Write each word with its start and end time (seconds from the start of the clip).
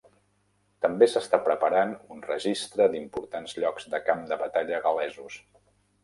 També 0.83 1.07
s'està 1.09 1.39
preparant 1.47 1.91
un 2.15 2.23
registre 2.29 2.87
d'importants 2.93 3.53
llocs 3.65 3.85
de 3.91 3.99
camp 4.09 4.23
de 4.33 4.39
batalla 4.45 4.81
gal·lesos. 4.87 5.37